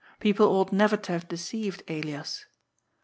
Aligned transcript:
Pepple 0.19 0.47
ought 0.47 0.73
never 0.73 0.97
to 0.97 1.11
have 1.11 1.27
deceived 1.27 1.83
Elias. 1.87 2.45